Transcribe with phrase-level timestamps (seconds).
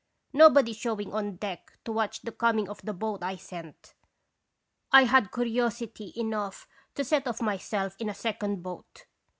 [0.33, 3.93] Nobody showing on deck to watch the coming of the boat I sent,
[4.91, 9.05] I had curiosity enough to set off myself in a second boat.